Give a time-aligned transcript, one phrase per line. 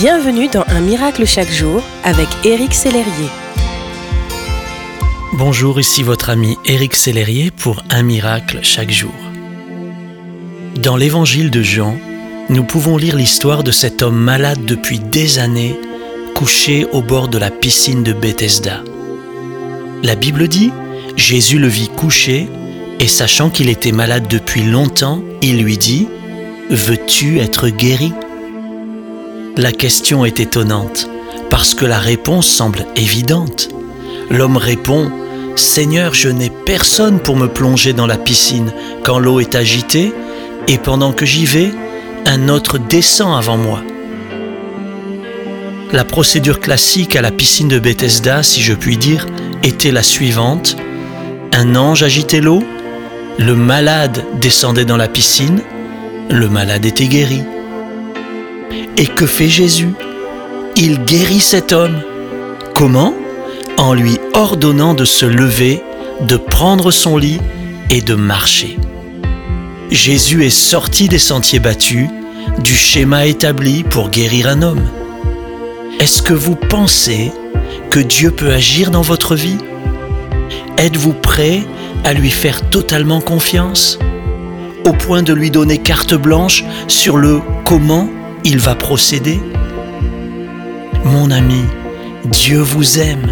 [0.00, 3.28] Bienvenue dans Un miracle chaque jour avec Éric Sellerier.
[5.34, 9.12] Bonjour, ici votre ami Éric Sellerier pour Un miracle chaque jour.
[10.76, 11.98] Dans l'évangile de Jean,
[12.48, 15.78] nous pouvons lire l'histoire de cet homme malade depuis des années,
[16.34, 18.82] couché au bord de la piscine de Bethesda.
[20.02, 20.72] La Bible dit,
[21.16, 22.48] Jésus le vit couché,
[23.00, 26.08] et sachant qu'il était malade depuis longtemps, il lui dit,
[26.70, 28.14] Veux-tu être guéri?
[29.56, 31.08] La question est étonnante,
[31.50, 33.68] parce que la réponse semble évidente.
[34.30, 35.10] L'homme répond,
[35.56, 40.12] Seigneur, je n'ai personne pour me plonger dans la piscine quand l'eau est agitée,
[40.68, 41.72] et pendant que j'y vais,
[42.26, 43.82] un autre descend avant moi.
[45.92, 49.26] La procédure classique à la piscine de Bethesda, si je puis dire,
[49.64, 50.76] était la suivante.
[51.52, 52.62] Un ange agitait l'eau,
[53.38, 55.60] le malade descendait dans la piscine,
[56.30, 57.42] le malade était guéri.
[58.96, 59.94] Et que fait Jésus?
[60.76, 62.00] Il guérit cet homme.
[62.74, 63.14] Comment?
[63.76, 65.82] En lui ordonnant de se lever,
[66.20, 67.40] de prendre son lit
[67.90, 68.78] et de marcher.
[69.90, 72.08] Jésus est sorti des sentiers battus,
[72.62, 74.88] du schéma établi pour guérir un homme.
[75.98, 77.32] Est-ce que vous pensez
[77.90, 79.58] que Dieu peut agir dans votre vie?
[80.78, 81.62] Êtes-vous prêt
[82.04, 83.98] à lui faire totalement confiance?
[84.86, 88.08] Au point de lui donner carte blanche sur le comment
[88.44, 89.40] il va procéder
[91.04, 91.62] Mon ami,
[92.24, 93.28] Dieu vous aime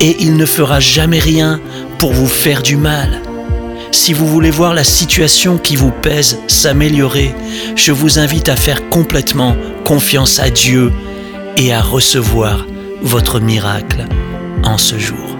[0.00, 1.60] et il ne fera jamais rien
[1.98, 3.20] pour vous faire du mal.
[3.92, 7.34] Si vous voulez voir la situation qui vous pèse s'améliorer,
[7.74, 10.92] je vous invite à faire complètement confiance à Dieu
[11.56, 12.66] et à recevoir
[13.02, 14.04] votre miracle
[14.62, 15.39] en ce jour.